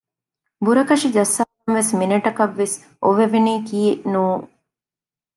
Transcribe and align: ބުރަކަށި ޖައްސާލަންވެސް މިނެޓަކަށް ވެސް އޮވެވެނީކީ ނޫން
ބުރަކަށި 0.63 1.07
ޖައްސާލަންވެސް 1.15 1.91
މިނެޓަކަށް 1.99 2.55
ވެސް 2.59 2.75
އޮވެވެނީކީ 3.03 3.81
ނޫން 4.11 4.45